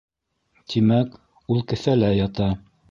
Тимәк, 0.73 1.21
ул 1.57 1.65
кеҫәлә 1.75 2.13
ята. 2.21 2.53